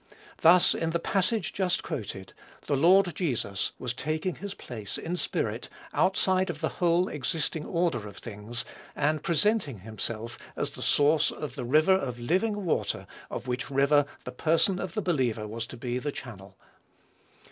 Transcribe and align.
Thus 0.41 0.73
in 0.73 0.89
the 0.89 0.99
passage 0.99 1.53
just 1.53 1.83
quoted, 1.83 2.33
the 2.65 2.75
Lord 2.75 3.13
Jesus 3.13 3.71
was 3.77 3.93
taking 3.93 4.33
his 4.37 4.55
place, 4.55 4.97
in 4.97 5.15
spirit, 5.15 5.69
outside 5.93 6.49
of 6.49 6.59
the 6.59 6.69
whole 6.79 7.07
existing 7.07 7.67
order 7.67 8.07
of 8.07 8.17
things, 8.17 8.65
and 8.95 9.21
presenting 9.21 9.81
himself 9.81 10.39
as 10.55 10.71
the 10.71 10.81
source 10.81 11.29
of 11.29 11.53
the 11.53 11.65
river 11.65 11.93
of 11.93 12.17
living 12.19 12.65
water, 12.65 13.05
of 13.29 13.45
which 13.47 13.69
river 13.69 14.07
the 14.23 14.31
person 14.31 14.79
of 14.79 14.95
the 14.95 15.03
believer 15.03 15.47
was 15.47 15.67
to 15.67 15.77
be 15.77 15.99
the 15.99 16.11
channel. 16.11 16.57